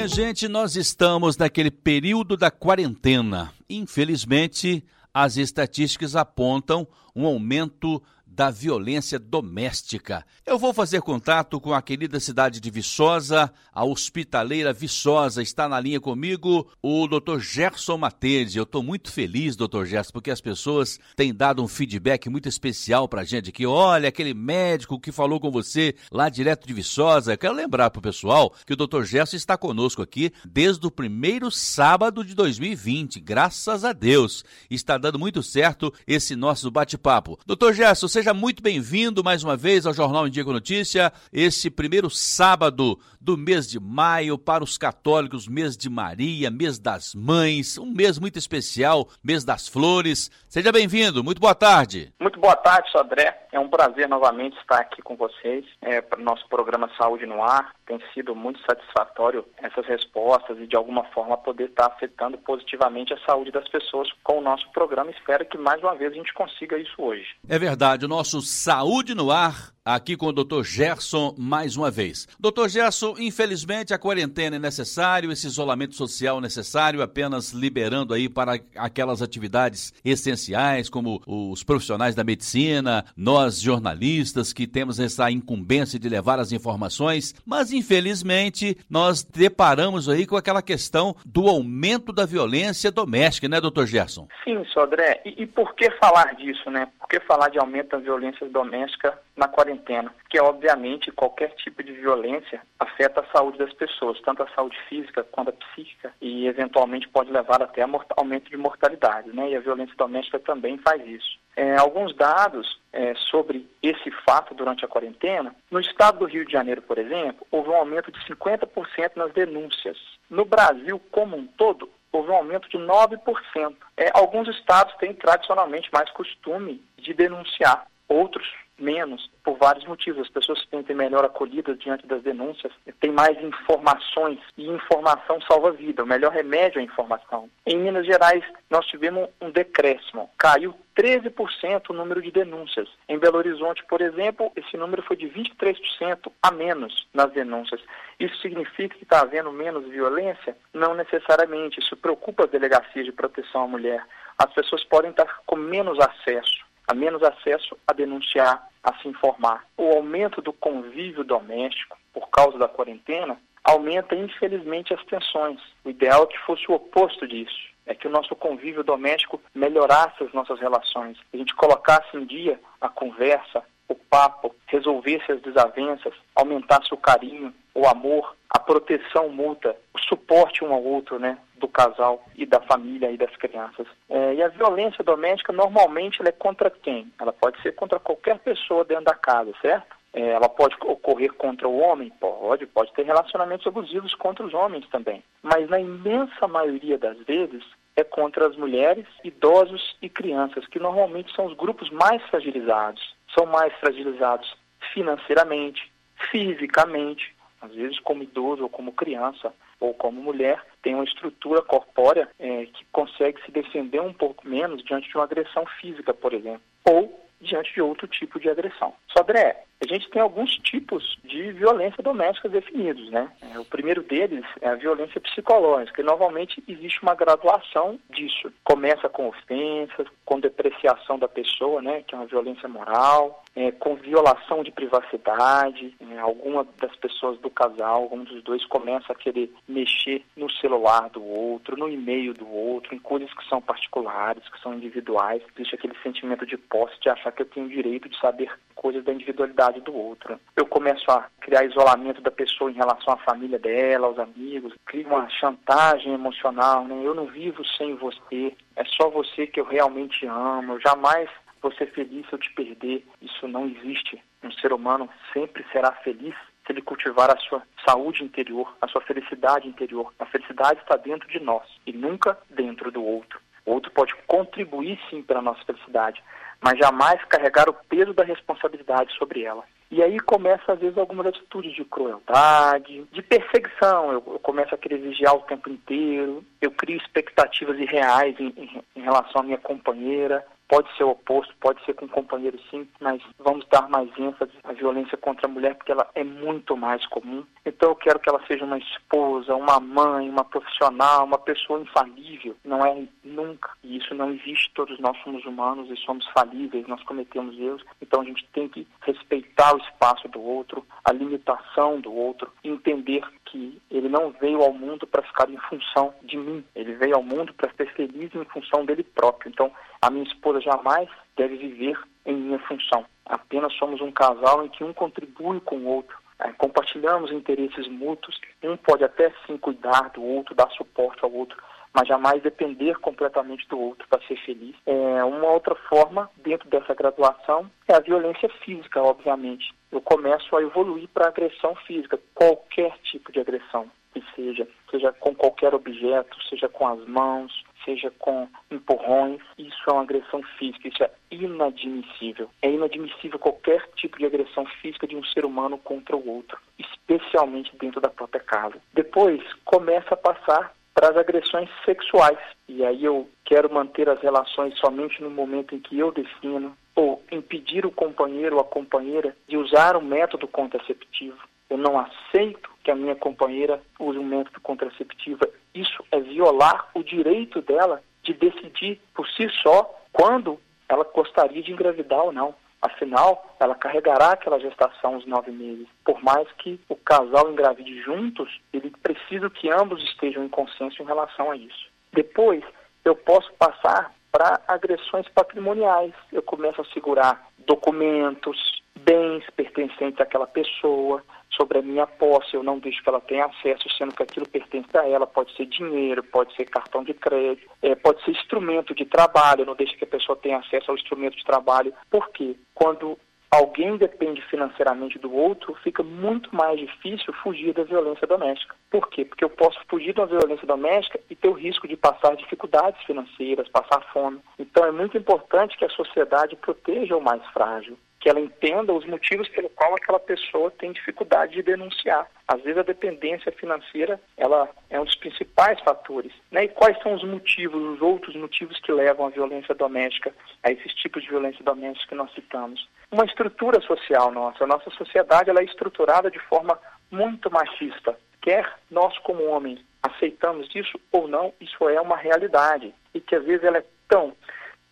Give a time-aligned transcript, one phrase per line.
[0.00, 3.52] Minha gente, nós estamos naquele período da quarentena.
[3.68, 4.82] Infelizmente,
[5.12, 8.02] as estatísticas apontam um aumento
[8.40, 10.24] da violência doméstica.
[10.46, 15.42] Eu vou fazer contato com a querida cidade de Viçosa, a hospitaleira Viçosa.
[15.42, 17.38] Está na linha comigo o Dr.
[17.38, 18.56] Gerson Matede.
[18.56, 19.84] Eu estou muito feliz, Dr.
[19.84, 23.66] Gerson, porque as pessoas têm dado um feedback muito especial para a gente aqui.
[23.66, 27.34] Olha, aquele médico que falou com você lá direto de Viçosa.
[27.34, 29.02] Eu quero lembrar para o pessoal que o Dr.
[29.02, 33.20] Gerson está conosco aqui desde o primeiro sábado de 2020.
[33.20, 34.42] Graças a Deus.
[34.70, 37.38] Está dando muito certo esse nosso bate-papo.
[37.46, 37.74] Dr.
[37.74, 42.96] Gerson, seja Seja muito bem-vindo mais uma vez ao Jornal com Notícia, esse primeiro sábado
[43.20, 48.18] do mês de maio para os católicos, mês de Maria, mês das mães, um mês
[48.18, 50.30] muito especial, mês das flores.
[50.48, 52.12] Seja bem-vindo, muito boa tarde.
[52.18, 53.46] Muito boa tarde, Sodré.
[53.52, 57.42] É um prazer novamente estar aqui com vocês é, para o nosso programa Saúde no
[57.42, 57.74] Ar.
[57.84, 63.18] Tem sido muito satisfatório essas respostas e, de alguma forma, poder estar afetando positivamente a
[63.26, 65.10] saúde das pessoas com o nosso programa.
[65.10, 67.26] Espero que, mais uma vez, a gente consiga isso hoje.
[67.48, 68.04] É verdade.
[68.04, 70.62] O nosso Saúde no Ar aqui com o Dr.
[70.62, 72.28] Gerson mais uma vez.
[72.38, 72.68] Dr.
[72.68, 79.22] Gerson, infelizmente a quarentena é necessário, esse isolamento social necessário, apenas liberando aí para aquelas
[79.22, 86.38] atividades essenciais, como os profissionais da medicina, nós jornalistas que temos essa incumbência de levar
[86.38, 93.48] as informações, mas infelizmente nós deparamos aí com aquela questão do aumento da violência doméstica,
[93.48, 93.84] né, Dr.
[93.84, 94.28] Gerson?
[94.44, 95.20] Sim, Sodré.
[95.24, 96.88] E, e por que falar disso, né?
[96.98, 101.92] Por que falar de aumento da violência doméstica na quarentena, que obviamente qualquer tipo de
[101.92, 107.08] violência afeta a saúde das pessoas, tanto a saúde física quanto a psíquica, e eventualmente
[107.08, 109.50] pode levar até a aumento de mortalidade, né?
[109.50, 111.38] E a violência doméstica também faz isso.
[111.56, 115.54] É, alguns dados é, sobre esse fato durante a quarentena.
[115.70, 119.98] No estado do Rio de Janeiro, por exemplo, houve um aumento de 50% nas denúncias.
[120.28, 123.74] No Brasil como um todo, houve um aumento de 9%.
[123.96, 128.46] É, alguns estados têm tradicionalmente mais costume de denunciar, outros
[128.80, 130.22] menos, por vários motivos.
[130.22, 135.70] As pessoas se sentem melhor acolhidas diante das denúncias, têm mais informações e informação salva
[135.72, 136.02] vida.
[136.02, 137.48] O melhor remédio é a informação.
[137.66, 142.88] Em Minas Gerais, nós tivemos um decréscimo, caiu 13% o número de denúncias.
[143.08, 147.80] Em Belo Horizonte, por exemplo, esse número foi de 23% a menos nas denúncias.
[148.18, 150.56] Isso significa que está havendo menos violência?
[150.74, 151.80] Não necessariamente.
[151.80, 154.04] Isso preocupa as delegacias de proteção à mulher.
[154.36, 159.66] As pessoas podem estar com menos acesso a menos acesso a denunciar, a se informar.
[159.76, 165.60] O aumento do convívio doméstico por causa da quarentena aumenta, infelizmente, as tensões.
[165.84, 167.70] O ideal é que fosse o oposto disso.
[167.86, 171.18] É que o nosso convívio doméstico melhorasse as nossas relações.
[171.32, 177.52] A gente colocasse em dia a conversa, o papo, resolvesse as desavenças, aumentasse o carinho,
[177.74, 182.60] o amor, a proteção mútua, o suporte um ao outro, né, do casal e da
[182.60, 183.86] família e das crianças.
[184.08, 187.12] É, e a violência doméstica normalmente é contra quem?
[187.20, 189.94] Ela pode ser contra qualquer pessoa dentro da casa, certo?
[190.12, 192.10] É, ela pode ocorrer contra o homem?
[192.18, 195.22] Pode, pode ter relacionamentos abusivos contra os homens também.
[195.42, 197.62] Mas na imensa maioria das vezes
[197.94, 203.14] é contra as mulheres, idosos e crianças, que normalmente são os grupos mais fragilizados.
[203.38, 204.52] São mais fragilizados
[204.92, 205.92] financeiramente,
[206.30, 212.28] fisicamente, às vezes como idoso ou como criança ou como mulher, tem uma estrutura corpórea
[212.38, 216.62] é, que consegue se defender um pouco menos diante de uma agressão física, por exemplo,
[216.84, 218.94] ou diante de outro tipo de agressão.
[219.16, 223.30] Sodré, a gente tem alguns tipos de violência doméstica definidos, né?
[223.40, 228.52] É, o primeiro deles é a violência psicológica, e normalmente existe uma graduação disso.
[228.62, 232.02] Começa com ofensas, com depreciação da pessoa, né?
[232.06, 235.94] Que é uma violência moral, é, com violação de privacidade.
[236.00, 241.08] É, alguma das pessoas do casal, algum dos dois, começa a querer mexer no celular
[241.08, 245.42] do outro, no e-mail do outro, em coisas que são particulares, que são individuais.
[245.54, 249.04] Existe aquele sentimento de posse, de achar que eu tenho o direito de saber coisas
[249.04, 250.40] da individualidade do outro.
[250.56, 255.06] Eu começo a criar isolamento da pessoa em relação à família dela, aos amigos, crio
[255.06, 257.00] uma chantagem emocional, né?
[257.04, 261.28] Eu não vivo sem você, é só você que eu realmente amo, eu jamais
[261.60, 263.06] vou ser feliz se eu te perder.
[263.20, 264.22] Isso não existe.
[264.42, 266.34] Um ser humano sempre será feliz
[266.66, 270.12] se ele cultivar a sua saúde interior, a sua felicidade interior.
[270.18, 273.40] A felicidade está dentro de nós e nunca dentro do outro.
[273.66, 276.22] O outro pode contribuir sim para a nossa felicidade,
[276.60, 279.64] mas jamais carregar o peso da responsabilidade sobre ela.
[279.90, 284.12] E aí começa, às vezes, algumas atitudes de crueldade, de perseguição.
[284.12, 288.84] Eu, eu começo a querer vigiar o tempo inteiro, eu crio expectativas irreais em, em,
[288.94, 292.88] em relação à minha companheira, pode ser o oposto, pode ser com um companheiro sim,
[293.00, 297.04] mas vamos dar mais ênfase à violência contra a mulher porque ela é muito mais
[297.06, 297.44] comum.
[297.66, 302.54] Então eu quero que ela seja uma esposa, uma mãe, uma profissional, uma pessoa infalível.
[302.64, 303.70] Não é nunca.
[303.82, 304.70] E isso não existe.
[304.74, 307.84] Todos nós somos humanos e somos falíveis, nós cometemos erros.
[308.00, 313.22] Então a gente tem que respeitar o espaço do outro, a limitação do outro, entender
[313.46, 316.64] que ele não veio ao mundo para ficar em função de mim.
[316.74, 319.50] Ele veio ao mundo para ser feliz em função dele próprio.
[319.50, 319.72] Então,
[320.02, 323.04] a minha esposa jamais deve viver em minha função.
[323.26, 326.18] Apenas somos um casal em que um contribui com o outro.
[326.40, 328.40] É, compartilhamos interesses mútuos.
[328.62, 331.56] Um pode até sim cuidar do outro, dar suporte ao outro,
[331.92, 334.74] mas jamais depender completamente do outro para ser feliz.
[334.86, 339.74] É, uma outra forma, dentro dessa graduação, é a violência física, obviamente.
[339.90, 345.34] Eu começo a evoluir para agressão física, qualquer tipo de agressão que seja, seja com
[345.34, 351.02] qualquer objeto, seja com as mãos, seja com empurrões, isso é uma agressão física, isso
[351.02, 352.50] é inadmissível.
[352.60, 357.74] É inadmissível qualquer tipo de agressão física de um ser humano contra o outro, especialmente
[357.76, 358.76] dentro da própria casa.
[358.92, 362.36] Depois começa a passar para as agressões sexuais.
[362.68, 367.22] E aí eu quero manter as relações somente no momento em que eu defino, ou
[367.32, 371.38] impedir o companheiro ou a companheira de usar o método contraceptivo.
[371.70, 375.40] Eu não aceito que a minha companheira use um método contraceptivo.
[375.74, 381.72] Isso é violar o direito dela de decidir por si só quando ela gostaria de
[381.72, 382.54] engravidar ou não.
[382.82, 385.86] Afinal, ela carregará aquela gestação os nove meses.
[386.04, 391.06] Por mais que o casal engravide juntos, ele precisa que ambos estejam em consenso em
[391.06, 391.90] relação a isso.
[392.12, 392.62] Depois,
[393.04, 396.14] eu posso passar para agressões patrimoniais.
[396.32, 402.78] Eu começo a segurar documentos, bens pertencentes àquela pessoa, sobre a minha posse, eu não
[402.78, 406.54] deixo que ela tenha acesso, sendo que aquilo pertence a ela, pode ser dinheiro, pode
[406.54, 410.06] ser cartão de crédito, é, pode ser instrumento de trabalho, eu não deixo que a
[410.06, 411.92] pessoa tenha acesso ao instrumento de trabalho.
[412.08, 412.54] Por quê?
[412.72, 413.18] Quando
[413.50, 418.76] alguém depende financeiramente do outro, fica muito mais difícil fugir da violência doméstica.
[418.90, 419.24] Por quê?
[419.24, 423.68] Porque eu posso fugir da violência doméstica e ter o risco de passar dificuldades financeiras,
[423.68, 424.40] passar fome.
[424.58, 429.06] Então é muito importante que a sociedade proteja o mais frágil que ela entenda os
[429.06, 432.30] motivos pelo qual aquela pessoa tem dificuldade de denunciar.
[432.46, 436.32] Às vezes a dependência financeira ela é um dos principais fatores.
[436.50, 436.64] Né?
[436.64, 440.92] E quais são os motivos, os outros motivos que levam à violência doméstica, a esses
[440.94, 442.86] tipos de violência doméstica que nós citamos?
[443.10, 444.64] Uma estrutura social nossa.
[444.64, 446.78] A nossa sociedade ela é estruturada de forma
[447.10, 448.18] muito machista.
[448.42, 452.94] Quer nós como homens aceitamos isso ou não, isso é uma realidade.
[453.14, 454.34] E que às vezes ela é tão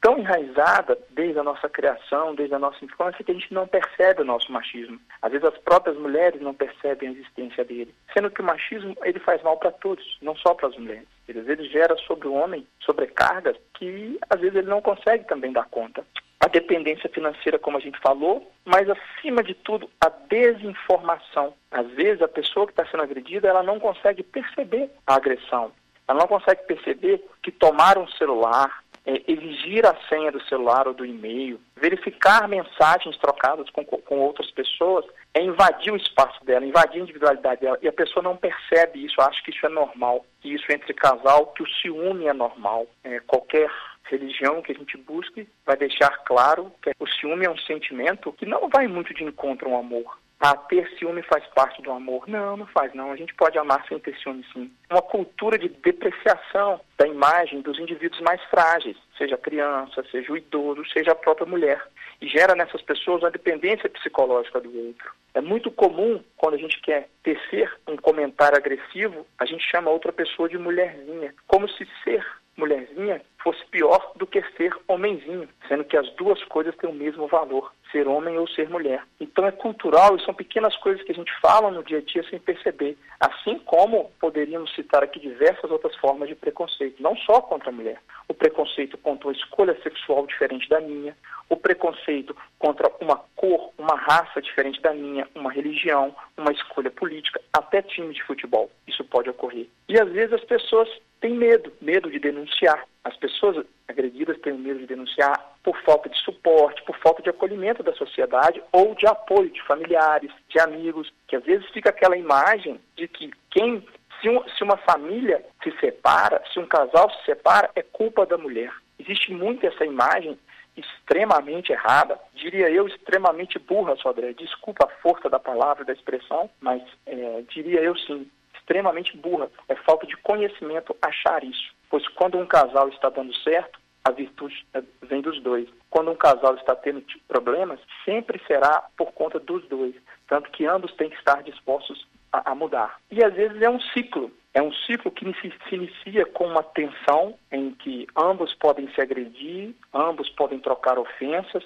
[0.01, 4.23] tão enraizada desde a nossa criação, desde a nossa infância, que a gente não percebe
[4.23, 5.01] o nosso machismo.
[5.21, 9.19] Às vezes as próprias mulheres não percebem a existência dele, sendo que o machismo ele
[9.19, 11.09] faz mal para todos, não só para as mulheres.
[11.29, 15.53] Ele às vezes gera sobre o homem sobrecargas que às vezes ele não consegue também
[15.53, 16.05] dar conta.
[16.41, 21.53] A dependência financeira, como a gente falou, mas acima de tudo a desinformação.
[21.71, 25.73] Às vezes a pessoa que está sendo agredida ela não consegue perceber a agressão.
[26.07, 30.93] Ela não consegue perceber que tomar um celular, é, exigir a senha do celular ou
[30.93, 37.01] do e-mail, verificar mensagens trocadas com, com outras pessoas, é invadir o espaço dela, invadir
[37.01, 37.79] a individualidade dela.
[37.81, 41.47] E a pessoa não percebe isso, acha que isso é normal, que isso entre casal,
[41.47, 42.87] que o ciúme é normal.
[43.03, 43.71] É, qualquer
[44.05, 48.45] religião que a gente busque vai deixar claro que o ciúme é um sentimento que
[48.45, 50.19] não vai muito de encontro ao amor.
[50.41, 52.29] Ah, ter ciúme faz parte do amor.
[52.29, 53.11] Não, não faz não.
[53.11, 54.71] A gente pode amar sem ter ciúme sim.
[54.89, 60.37] Uma cultura de depreciação da imagem dos indivíduos mais frágeis, seja a criança, seja o
[60.37, 61.85] idoso, seja a própria mulher.
[62.21, 65.13] E gera nessas pessoas uma dependência psicológica do outro.
[65.35, 70.13] É muito comum, quando a gente quer tecer um comentário agressivo, a gente chama outra
[70.13, 71.35] pessoa de mulherzinha.
[71.47, 72.25] Como se ser
[72.57, 77.29] mulherzinha fosse pior do que ser homenzinho, sendo que as duas coisas têm o mesmo
[77.29, 79.03] valor, ser homem ou ser mulher.
[79.21, 82.25] Então é cultural e são pequenas coisas que a gente fala no dia a dia
[82.29, 87.69] sem perceber, assim como poderíamos citar aqui diversas outras formas de preconceito, não só contra
[87.69, 88.01] a mulher.
[88.27, 91.17] O preconceito contra uma escolha sexual diferente da minha,
[91.49, 97.41] o preconceito contra uma cor, uma raça diferente da minha, uma religião, uma escolha política,
[97.53, 98.69] até time de futebol.
[98.87, 99.69] Isso pode ocorrer.
[99.89, 100.89] E às vezes as pessoas
[101.21, 102.85] têm medo, medo de denunciar.
[103.05, 107.83] As pessoas agredidas têm medo de denunciar por falta de suporte, por falta de acolhimento
[107.83, 112.81] da sociedade ou de apoio de familiares, de amigos, que às vezes fica aquela imagem
[112.97, 113.87] de que quem
[114.21, 118.37] se, um, se uma família se separa, se um casal se separa, é culpa da
[118.37, 118.73] mulher.
[118.99, 120.37] Existe muito essa imagem
[120.81, 124.33] extremamente errada, diria eu, extremamente burra, Sodré.
[124.33, 129.51] Desculpa a força da palavra, da expressão, mas é, diria eu sim, extremamente burra.
[129.69, 131.75] É falta de conhecimento achar isso.
[131.91, 135.69] Pois quando um casal está dando certo, a virtude eh, vem dos dois.
[135.91, 139.95] Quando um casal está tendo problemas, sempre será por conta dos dois.
[140.27, 142.99] Tanto que ambos têm que estar dispostos a, a mudar.
[143.11, 144.31] E às vezes é um ciclo.
[144.59, 149.73] É um ciclo que se inicia com uma tensão em que ambos podem se agredir,
[149.95, 151.63] ambos podem trocar ofensas,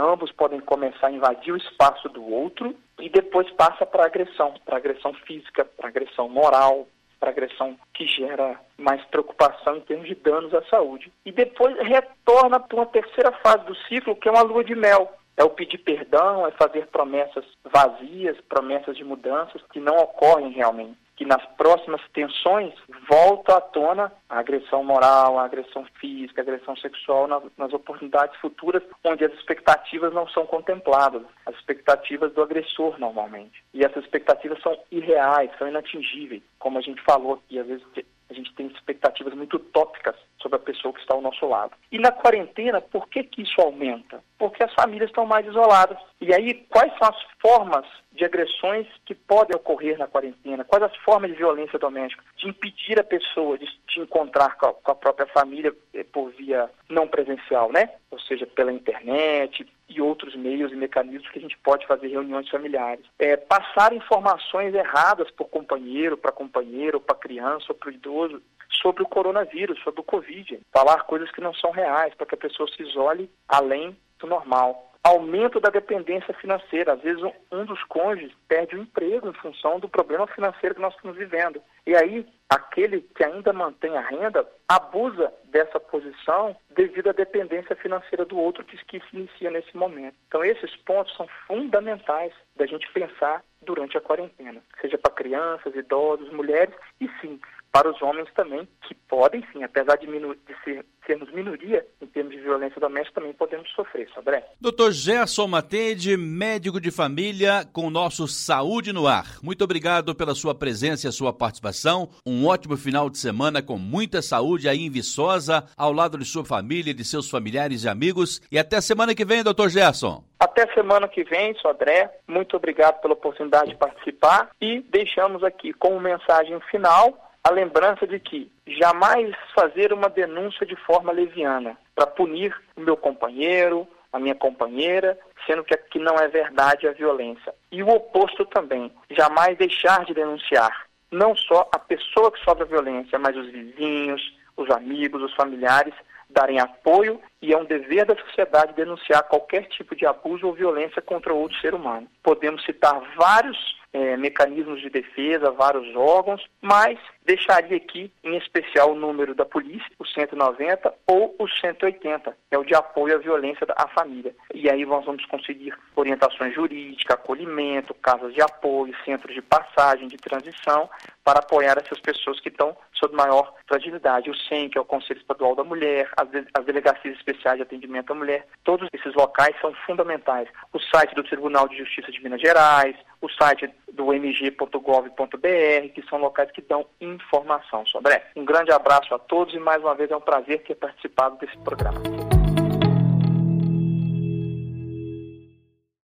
[0.00, 4.76] ambos podem começar a invadir o espaço do outro e depois passa para agressão, para
[4.76, 6.88] agressão física, para agressão moral,
[7.20, 11.12] para agressão que gera mais preocupação em termos de danos à saúde.
[11.24, 15.12] E depois retorna para uma terceira fase do ciclo, que é uma lua de mel.
[15.36, 21.02] É o pedir perdão, é fazer promessas vazias, promessas de mudanças que não ocorrem realmente
[21.22, 22.74] que nas próximas tensões
[23.08, 28.36] volta à tona a agressão moral, a agressão física, a agressão sexual nas, nas, oportunidades
[28.40, 33.62] futuras, onde as expectativas não são contempladas, as expectativas do agressor normalmente.
[33.72, 37.84] E essas expectativas são irreais, são inatingíveis, como a gente falou aqui, às vezes
[38.32, 41.72] a gente tem expectativas muito utópicas sobre a pessoa que está ao nosso lado.
[41.90, 44.22] E na quarentena, por que, que isso aumenta?
[44.38, 45.98] Porque as famílias estão mais isoladas.
[46.20, 50.64] E aí, quais são as formas de agressões que podem ocorrer na quarentena?
[50.64, 52.24] Quais as formas de violência doméstica?
[52.36, 56.30] De impedir a pessoa de se encontrar com a, com a própria família eh, por
[56.30, 57.90] via não presencial, né?
[58.10, 62.48] Ou seja, pela internet, e outros meios e mecanismos que a gente pode fazer reuniões
[62.48, 63.04] familiares.
[63.18, 68.42] É, passar informações erradas por companheiro, para companheiro, para criança ou para o idoso
[68.80, 70.60] sobre o coronavírus, sobre o Covid.
[70.72, 74.92] Falar coisas que não são reais, para que a pessoa se isole além do normal
[75.02, 76.92] aumento da dependência financeira.
[76.92, 80.80] Às vezes, um, um dos cônjuges perde o emprego em função do problema financeiro que
[80.80, 81.60] nós estamos vivendo.
[81.86, 88.24] E aí, aquele que ainda mantém a renda abusa dessa posição devido à dependência financeira
[88.24, 90.16] do outro que, que se inicia nesse momento.
[90.28, 96.32] Então, esses pontos são fundamentais da gente pensar durante a quarentena, seja para crianças, idosos,
[96.32, 97.40] mulheres e sim
[97.72, 102.32] para os homens também, que podem sim, apesar de, de ser, sermos minoria em termos
[102.34, 104.44] de violência doméstica, também podemos sofrer, Sabré.
[104.60, 109.38] Doutor Gerson Matende, médico de família, com o nosso Saúde no Ar.
[109.42, 112.10] Muito obrigado pela sua presença e a sua participação.
[112.26, 116.44] Um ótimo final de semana com muita saúde aí em Viçosa, ao lado de sua
[116.44, 118.40] família, de seus familiares e amigos.
[118.52, 120.22] E até semana que vem, doutor Gerson.
[120.38, 122.10] Até semana que vem, Sodré.
[122.28, 128.18] Muito obrigado pela oportunidade de participar e deixamos aqui como mensagem final a lembrança de
[128.20, 134.34] que jamais fazer uma denúncia de forma leviana para punir o meu companheiro, a minha
[134.34, 137.54] companheira, sendo que aqui não é verdade a violência.
[137.70, 142.66] E o oposto também, jamais deixar de denunciar não só a pessoa que sofre a
[142.66, 145.94] violência, mas os vizinhos, os amigos, os familiares
[146.30, 151.02] darem apoio e é um dever da sociedade denunciar qualquer tipo de abuso ou violência
[151.02, 152.08] contra outro ser humano.
[152.22, 153.58] Podemos citar vários
[153.92, 159.90] é, mecanismos de defesa, vários órgãos, mas deixaria aqui, em especial, o número da polícia,
[159.98, 164.34] o 190 ou o 180, é o de apoio à violência à família.
[164.54, 170.16] E aí nós vamos conseguir orientações jurídicas, acolhimento, casas de apoio, centros de passagem, de
[170.16, 170.88] transição,
[171.24, 174.30] para apoiar essas pessoas que estão sob maior fragilidade.
[174.30, 177.62] O SEM, que é o Conselho Estadual da Mulher, as, de as delegacias especiais de
[177.62, 180.48] atendimento à mulher, todos esses locais são fundamentais.
[180.72, 186.18] O site do Tribunal de Justiça de Minas Gerais, o site do mg.gov.br, que são
[186.18, 188.20] locais que dão informação sobre.
[188.36, 191.56] Um grande abraço a todos e mais uma vez é um prazer ter participado desse
[191.58, 192.00] programa.